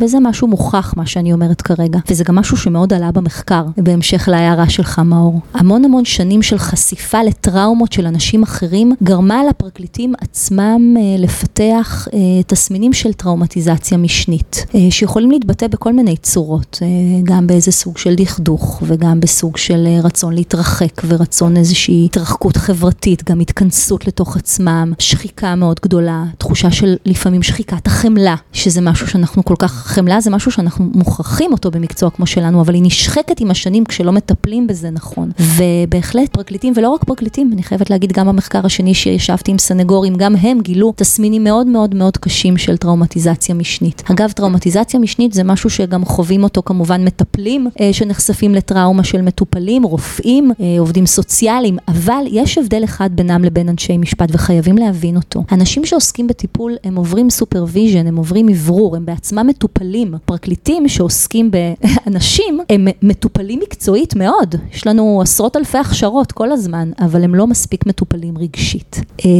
[0.00, 1.98] וזה משהו מוכח, מה שאני אומרת כרגע.
[2.10, 5.40] וזה גם משהו שמאוד עלה במחקר, בהמשך להערה שלך, מאור.
[5.54, 12.18] המון המון שנים של חשיפה לטראומות של אנשים אחרים, גרמה לפרקליטים עצמם אה, לפתח אה,
[12.46, 16.86] תסמינים של טראומטיזציה משנית, אה, שיכולים להתבטא בכל מיני צורות, אה,
[17.24, 23.30] גם באיזה סוג של דכדוך, וגם בסוג של אה, רצון להתרחק, ורצון איזושהי התרחקות חברתית,
[23.30, 29.44] גם התכנסות לתוך עצמם, שחיקה מאוד גדולה, תחושה של לפעמים שחיקת החמלה, שזה משהו שאנחנו
[29.44, 33.50] כל כך, חמלה זה משהו שאנחנו מוכרחים אותו במקצוע כמו שלנו, אבל היא נשחקת עם
[33.50, 35.30] השנים כשלא מטפלים בזה נכון.
[35.38, 40.36] ובהחלט פרקליטים, ולא רק פרקליטים, אני חייבת להגיד גם במחקר השני שישבתי עם סנגורים, גם
[40.36, 44.02] הם גילו תסמינים מאוד מאוד מאוד קשים של טראומטיזציה משנית.
[44.10, 49.82] אגב, טראומטיזציה משנית זה משהו שגם חווים אותו כמובן מטפלים אה, שנחשפים לטראומה של מטופלים,
[49.82, 55.44] רופאים, אה, עובדים סוציאליים, אבל יש הבדל אחד בינם לבין אנשי משפט וחייבים להבין אותו.
[55.52, 60.14] אנשים שעוסקים בטיפול הם עוברים supervision, הם עוברים אוורור, הם בעצמם מטופלים.
[60.24, 64.54] פרקליטים שעוסקים באנשים הם מטופלים מקצועית מאוד.
[64.72, 69.00] יש לנו עשרות אלפי הכשרות כל הזמן, אבל הם לא מספיק מטופלים רגשית.
[69.24, 69.30] אה,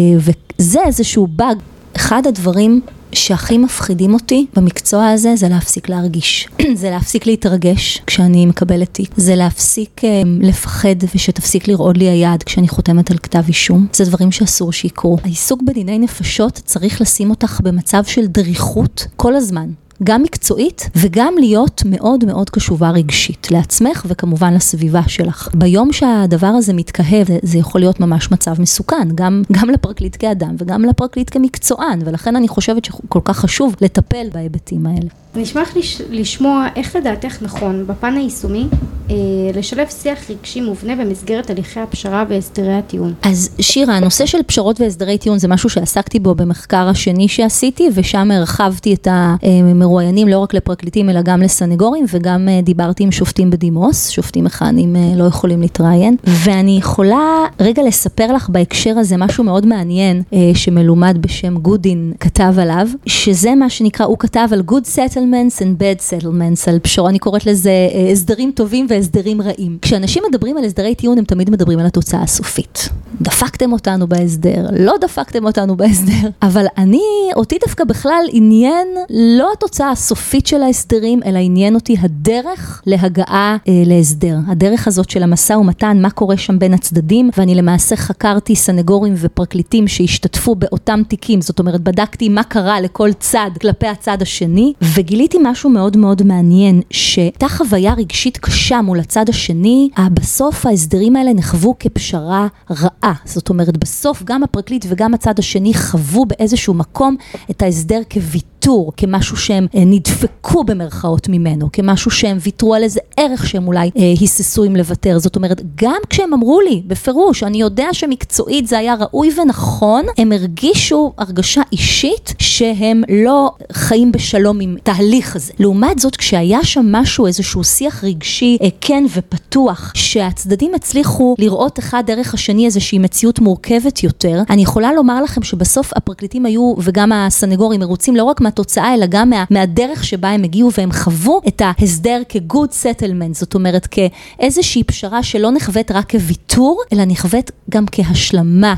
[0.59, 1.57] וזה איזשהו באג.
[1.97, 2.81] אחד הדברים
[3.13, 6.49] שהכי מפחידים אותי במקצוע הזה זה להפסיק להרגיש.
[6.75, 9.11] זה להפסיק להתרגש כשאני מקבלת תיק.
[9.17, 13.87] זה להפסיק אה, לפחד ושתפסיק לרעוד לי היד כשאני חותמת על כתב אישום.
[13.93, 15.19] זה דברים שאסור שיקרו.
[15.25, 19.71] העיסוק בדיני נפשות צריך לשים אותך במצב של דריכות כל הזמן.
[20.05, 25.49] גם מקצועית וגם להיות מאוד מאוד קשובה רגשית לעצמך וכמובן לסביבה שלך.
[25.55, 30.85] ביום שהדבר הזה מתקהב זה יכול להיות ממש מצב מסוכן, גם, גם לפרקליט כאדם וגם
[30.85, 35.09] לפרקליט כמקצוען, ולכן אני חושבת שכל כך חשוב לטפל בהיבטים האלה.
[35.35, 36.01] אני אשמח לש...
[36.11, 38.67] לשמוע איך לדעתך נכון בפן היישומי
[39.11, 39.17] אה,
[39.55, 43.15] לשלב שיח רגשי מובנה במסגרת הליכי הפשרה והסדרי הטיעון.
[43.23, 48.31] אז שירה, הנושא של פשרות והסדרי טיעון זה משהו שעסקתי בו במחקר השני שעשיתי ושם
[48.31, 54.09] הרחבתי את המרואיינים לא רק לפרקליטים אלא גם לסנגורים וגם אה, דיברתי עם שופטים בדימוס,
[54.09, 59.67] שופטים מכהנים אה, לא יכולים להתראיין ואני יכולה רגע לספר לך בהקשר הזה משהו מאוד
[59.67, 65.20] מעניין אה, שמלומד בשם גודין כתב עליו, שזה מה שנקרא, הוא כתב על good settle
[65.21, 69.79] settlements and bad settlements, על פשור, אני קוראת לזה אה, הסדרים טובים והסדרים רעים.
[69.83, 72.89] כשאנשים מדברים על הסדרי טיעון, הם תמיד מדברים על התוצאה הסופית.
[73.21, 77.03] דפקתם אותנו בהסדר, לא דפקתם אותנו בהסדר, אבל אני,
[77.37, 83.83] אותי דווקא בכלל עניין לא התוצאה הסופית של ההסדרים, אלא עניין אותי הדרך להגעה אה,
[83.87, 84.37] להסדר.
[84.49, 89.89] הדרך הזאת של המשא ומתן, מה קורה שם בין הצדדים, ואני למעשה חקרתי סנגורים ופרקליטים
[89.89, 94.73] שהשתתפו באותם תיקים, זאת אומרת, בדקתי מה קרה לכל צד כלפי הצד השני,
[95.11, 101.33] וגיליתי משהו מאוד מאוד מעניין, שהייתה חוויה רגשית קשה מול הצד השני, בסוף ההסדרים האלה
[101.33, 103.13] נחוו כפשרה רעה.
[103.25, 107.17] זאת אומרת, בסוף גם הפרקליט וגם הצד השני חוו באיזשהו מקום
[107.51, 108.50] את ההסדר כוויתור,
[108.97, 114.15] כמשהו שהם אה, נדפקו במרכאות ממנו, כמשהו שהם ויתרו על איזה ערך שהם אולי אה,
[114.21, 115.19] היססו אם לוותר.
[115.19, 120.33] זאת אומרת, גם כשהם אמרו לי, בפירוש, אני יודע שמקצועית זה היה ראוי ונכון, הם
[120.33, 125.53] הרגישו הרגשה אישית שהם לא חיים בשלום עם התהליך הזה.
[125.59, 132.03] לעומת זאת, כשהיה שם משהו, איזשהו שיח רגשי אה, כן ופתוח, שהצדדים הצליחו לראות אחד
[132.07, 137.81] דרך השני איזושהי מציאות מורכבת יותר, אני יכולה לומר לכם שבסוף הפרקליטים היו, וגם הסנגורים,
[137.81, 142.23] מרוצים לא רק מהתוצאה, אלא גם מה, מהדרך שבה הם הגיעו והם חוו את ההסדר
[142.29, 148.75] כ-good settlement, זאת אומרת כאיזושהי פשרה שלא נחווית רק כוויתור, אלא נחווית גם כהשלמה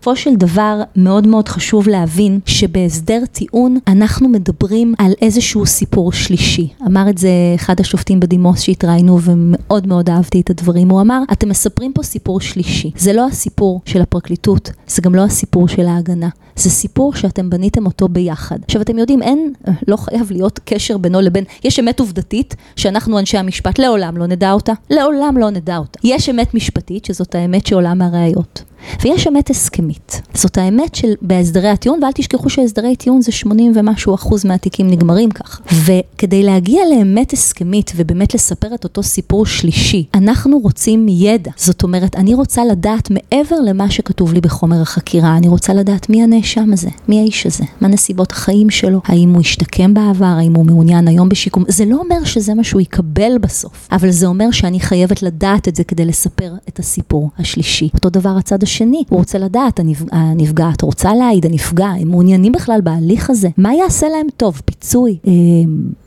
[0.00, 6.68] בסופו של דבר מאוד מאוד חשוב להבין שבהסדר טיעון אנחנו מדברים על איזשהו סיפור שלישי.
[6.86, 10.90] אמר את זה אחד השופטים בדימוס שהתראינו ומאוד מאוד אהבתי את הדברים.
[10.90, 12.90] הוא אמר, אתם מספרים פה סיפור שלישי.
[12.96, 16.28] זה לא הסיפור של הפרקליטות, זה גם לא הסיפור של ההגנה.
[16.56, 18.58] זה סיפור שאתם בניתם אותו ביחד.
[18.64, 19.52] עכשיו אתם יודעים, אין,
[19.88, 24.52] לא חייב להיות קשר בינו לבין, יש אמת עובדתית שאנחנו אנשי המשפט לעולם לא נדע
[24.52, 25.98] אותה, לעולם לא נדע אותה.
[26.04, 28.62] יש אמת משפטית שזאת האמת שעולה מהראיות.
[29.02, 30.20] ויש אמת הסכמית.
[30.34, 35.30] זאת האמת של בהסדרי הטיעון, ואל תשכחו שהסדרי טיעון זה 80 ומשהו אחוז מהתיקים נגמרים
[35.30, 35.60] כך.
[35.84, 41.50] וכדי להגיע לאמת הסכמית ובאמת לספר את אותו סיפור שלישי, אנחנו רוצים ידע.
[41.56, 46.22] זאת אומרת, אני רוצה לדעת מעבר למה שכתוב לי בחומר החקירה, אני רוצה לדעת מי
[46.22, 50.66] הנאשם הזה, מי האיש הזה, מה נסיבות החיים שלו, האם הוא השתקם בעבר, האם הוא
[50.66, 51.64] מעוניין היום בשיקום.
[51.68, 55.76] זה לא אומר שזה מה שהוא יקבל בסוף, אבל זה אומר שאני חייבת לדעת את
[55.76, 57.88] זה כדי לספר את הסיפור השלישי.
[57.94, 59.80] אותו דבר הצד השני, הוא רוצה לדעת,
[60.12, 65.32] הנפגעת רוצה להעיד, הנפגע, הם מעוניינים בכלל בהליך הזה, מה יעשה להם טוב, פיצוי, אה,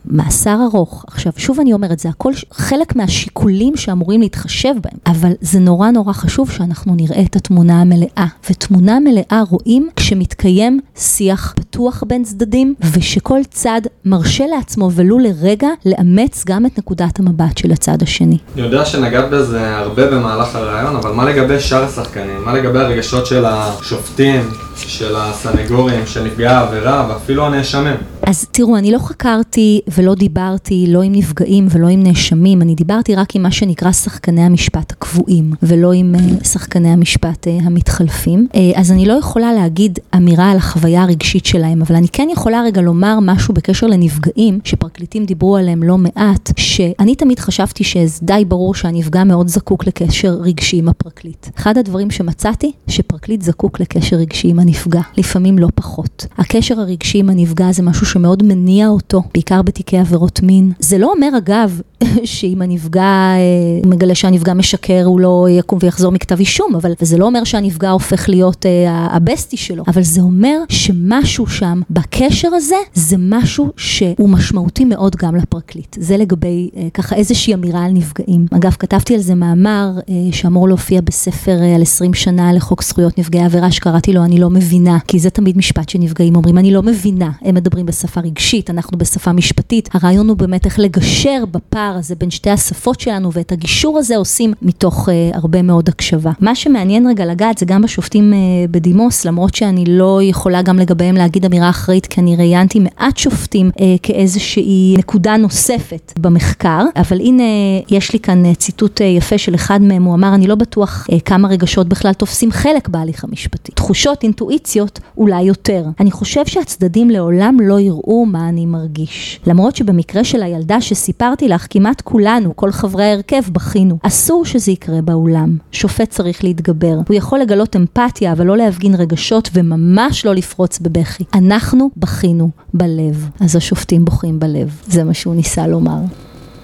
[0.05, 1.05] מאסר ארוך.
[1.07, 6.13] עכשיו, שוב אני אומרת, זה הכל חלק מהשיקולים שאמורים להתחשב בהם, אבל זה נורא נורא
[6.13, 13.39] חשוב שאנחנו נראה את התמונה המלאה, ותמונה מלאה רואים כשמתקיים שיח פתוח בין צדדים, ושכל
[13.49, 18.37] צד מרשה לעצמו ולו לרגע לאמץ גם את נקודת המבט של הצד השני.
[18.55, 22.50] אני יודע שנגעת בזה הרבה במהלך הרעיון, אבל מה לגבי שאר השחקנים?
[22.51, 27.95] מה לגבי הרגשות של השופטים, של הסנגורים, של נפגעי העבירה ואפילו הנאשמים?
[28.27, 33.15] אז תראו, אני לא חקרתי ולא דיברתי לא עם נפגעים ולא עם נאשמים, אני דיברתי
[33.15, 38.47] רק עם מה שנקרא שחקני המשפט הקבועים, ולא עם uh, שחקני המשפט uh, המתחלפים.
[38.53, 42.61] Uh, אז אני לא יכולה להגיד אמירה על החוויה הרגשית שלהם, אבל אני כן יכולה
[42.61, 48.75] רגע לומר משהו בקשר לנפגעים, שפרקליטים דיברו עליהם לא מעט, שאני תמיד חשבתי שדי ברור
[48.75, 51.47] שהנפגע מאוד זקוק לקשר רגשי עם הפרקליט.
[51.57, 56.25] אחד הדברים שמצאתי, שפרקליט זקוק לקשר רגשי עם הנפגע, לפעמים לא פחות.
[56.37, 60.71] הקשר הרגשי עם הנפגע זה משהו שמאוד מניע אותו, בעיקר בתיקי עבירות מין.
[60.79, 61.81] זה לא אומר אגב
[62.23, 67.25] שאם הנפגע אה, מגלה שהנפגע משקר הוא לא יקום ויחזור מכתב אישום, אבל זה לא
[67.25, 73.15] אומר שהנפגע הופך להיות אה, הבסטי שלו, אבל זה אומר שמשהו שם בקשר הזה זה
[73.19, 75.97] משהו שהוא משמעותי מאוד גם לפרקליט.
[75.99, 78.45] זה לגבי אה, ככה איזושהי אמירה על נפגעים.
[78.51, 79.91] אגב, כתבתי על זה מאמר
[80.31, 84.97] שאמור להופיע בספר על 20 שנה לחוק זכויות נפגעי עבירה שקראתי לו אני לא מבינה,
[85.07, 89.31] כי זה תמיד משפט שנפגעים אומרים אני לא מבינה, הם מדברים בשפה רגשית, אנחנו בשפה
[89.31, 94.17] משפטית, הרעיון הוא באמת איך לגשר בפער הזה בין שתי השפות שלנו ואת הגישור הזה
[94.17, 96.31] עושים מתוך uh, הרבה מאוד הקשבה.
[96.39, 101.15] מה שמעניין רגע לגעת זה גם בשופטים uh, בדימוס, למרות שאני לא יכולה גם לגביהם
[101.15, 107.43] להגיד אמירה אחראית, כי אני ראיינתי מעט שופטים uh, כאיזושהי נקודה נוספת במחקר, אבל הנה
[107.89, 111.07] יש לי כאן uh, ציטוט uh, יפה של אחד מהם, הוא אמר, אני לא בטוח
[111.11, 113.71] uh, כמה רגשות בכלל תופסים חלק בהליך המשפטי.
[113.71, 115.85] תחושות, אינטואיציות, אולי יותר.
[115.99, 119.39] אני חושב שהצדדים לעולם לא יראו מה אני מרגיש.
[119.47, 123.97] למרות שבמקרה של הילדה שסיפרתי לך, כמעט כולנו, כל חברי ההרכב, בכינו.
[124.03, 125.57] אסור שזה יקרה באולם.
[125.71, 126.99] שופט צריך להתגבר.
[127.07, 131.23] הוא יכול לגלות אמפתיה, אבל לא להפגין רגשות וממש לא לפרוץ בבכי.
[131.33, 133.29] אנחנו בכינו בלב.
[133.39, 134.81] אז השופטים בוכים בלב.
[134.87, 135.99] זה מה שהוא ניסה לומר.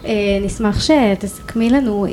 [0.07, 2.05] אה, נשמח שתסכמי לנו,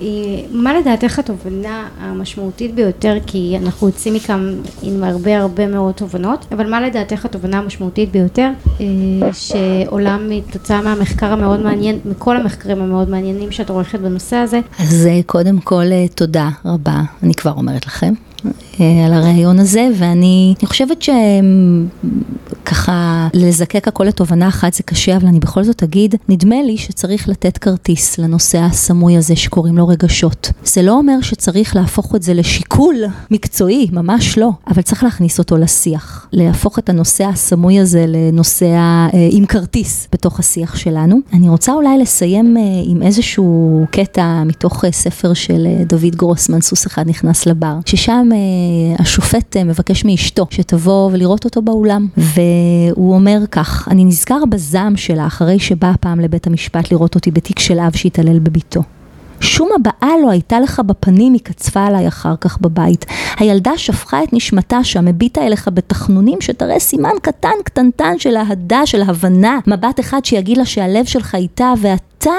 [0.50, 6.70] מה לדעתך התובנה המשמעותית ביותר, כי אנחנו יוצאים מכאן עם הרבה הרבה מאוד תובנות, אבל
[6.70, 8.86] מה לדעתך התובנה המשמעותית ביותר אה,
[9.32, 14.60] שעולה מתוצאה מהמחקר המאוד מעניין, מכל המחקרים המאוד מעניינים שאת עורכת בנושא הזה?
[14.78, 18.14] אז אה, קודם כל תודה רבה, אני כבר אומרת לכם.
[18.78, 21.02] על הרעיון הזה, ואני חושבת
[22.62, 27.28] שככה לזקק הכל לתובנה אחת זה קשה, אבל אני בכל זאת אגיד, נדמה לי שצריך
[27.28, 30.50] לתת כרטיס לנושא הסמוי הזה שקוראים לו רגשות.
[30.64, 32.94] זה לא אומר שצריך להפוך את זה לשיקול
[33.30, 36.26] מקצועי, ממש לא, אבל צריך להכניס אותו לשיח.
[36.32, 41.18] להפוך את הנושא הסמוי הזה לנושא אה, עם כרטיס בתוך השיח שלנו.
[41.32, 46.86] אני רוצה אולי לסיים אה, עם איזשהו קטע מתוך אה, ספר של דוד גרוסמן, סוס
[46.86, 48.28] אחד נכנס לבר, ששם
[48.98, 55.58] השופט מבקש מאשתו שתבוא ולראות אותו באולם, והוא אומר כך, אני נזכר בזעם שלה אחרי
[55.58, 58.82] שבאה פעם לבית המשפט לראות אותי בתיק של אב שהתעלל בביתו.
[59.40, 63.06] שום הבעה לא הייתה לך בפנים, היא קצפה עליי אחר כך בבית.
[63.38, 69.02] הילדה שפכה את נשמתה שם, הביטה אליך בתחנונים שתראה סימן קטן קטנטן של אהדה, של
[69.02, 72.30] הבנה, מבט אחד שיגיד לה שהלב שלך איתה, ואתה...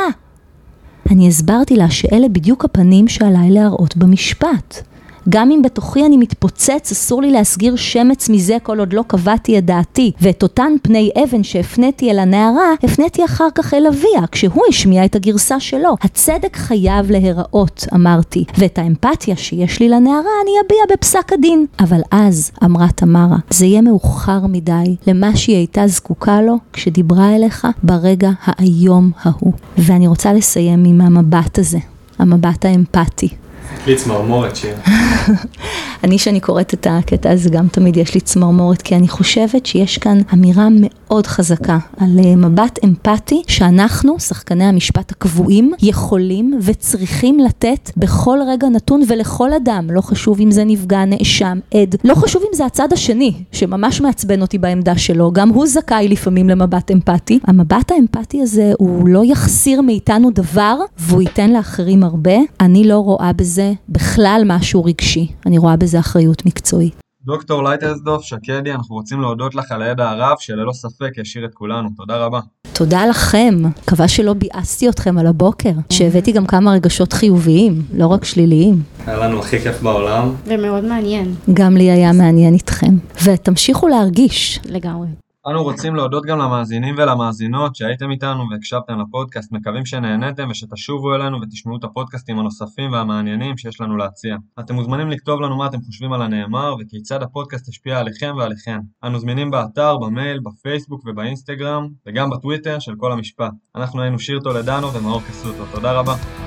[1.11, 4.94] אני הסברתי לה שאלה בדיוק הפנים שעליי להראות במשפט.
[5.29, 9.65] גם אם בתוכי אני מתפוצץ, אסור לי להסגיר שמץ מזה כל עוד לא קבעתי את
[9.65, 10.11] דעתי.
[10.21, 15.15] ואת אותן פני אבן שהפניתי אל הנערה, הפניתי אחר כך אל אביה, כשהוא השמיע את
[15.15, 15.95] הגרסה שלו.
[16.01, 21.65] הצדק חייב להיראות, אמרתי, ואת האמפתיה שיש לי לנערה אני אביע בפסק הדין.
[21.79, 27.67] אבל אז, אמרה תמרה, זה יהיה מאוחר מדי למה שהיא הייתה זקוקה לו כשדיברה אליך
[27.83, 29.53] ברגע האיום ההוא.
[29.77, 31.77] ואני רוצה לסיים עם המבט הזה,
[32.19, 33.44] המבט האמפתי.
[33.87, 34.75] לי צמרמורת שיר.
[36.03, 39.97] אני, שאני קוראת את הקטע הזה, גם תמיד יש לי צמרמורת, כי אני חושבת שיש
[39.97, 47.91] כאן אמירה מאוד חזקה על אה, מבט אמפתי, שאנחנו, שחקני המשפט הקבועים, יכולים וצריכים לתת
[47.97, 52.55] בכל רגע נתון ולכל אדם, לא חשוב אם זה נפגע, נאשם, עד, לא חשוב אם
[52.55, 57.39] זה הצד השני, שממש מעצבן אותי בעמדה שלו, גם הוא זכאי לפעמים למבט אמפתי.
[57.43, 62.35] המבט האמפתי הזה, הוא לא יחסיר מאיתנו דבר, והוא ייתן לאחרים הרבה.
[62.59, 67.04] אני לא רואה בזה בכלל משהו רגשי, אני רואה בזה אחריות מקצועית.
[67.25, 71.89] דוקטור לייטרסדוף, שקדי, אנחנו רוצים להודות לך על הידע הרב שללא ספק ישאיר את כולנו.
[71.97, 72.39] תודה רבה.
[72.73, 78.25] תודה לכם, מקווה שלא ביאסתי אתכם על הבוקר, שהבאתי גם כמה רגשות חיוביים, לא רק
[78.25, 78.81] שליליים.
[79.05, 80.35] היה לנו הכי כיף בעולם.
[80.45, 81.35] ומאוד מעניין.
[81.53, 82.95] גם לי היה מעניין איתכם.
[83.25, 84.59] ותמשיכו להרגיש.
[84.65, 85.24] לגמרי.
[85.47, 91.77] אנו רוצים להודות גם למאזינים ולמאזינות שהייתם איתנו והקשבתם לפודקאסט, מקווים שנהניתם ושתשובו אלינו ותשמעו
[91.77, 94.35] את הפודקאסטים הנוספים והמעניינים שיש לנו להציע.
[94.59, 98.79] אתם מוזמנים לכתוב לנו מה אתם חושבים על הנאמר וכיצד הפודקאסט השפיע עליכם ועליכן.
[99.03, 103.51] אנו זמינים באתר, במייל, בפייסבוק ובאינסטגרם וגם בטוויטר של כל המשפט.
[103.75, 106.44] אנחנו היינו שיר טולדנו ומאור קסוטו, תודה רבה.